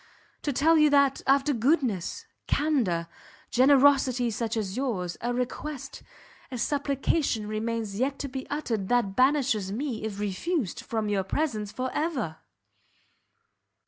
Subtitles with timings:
[0.41, 3.07] to tell you that, after goodness, candour,
[3.51, 6.01] generosity such as yours, a request,
[6.49, 11.71] a supplication remains yet to be uttered that banishes me, if refused, from your presence
[11.71, 12.37] for ever!"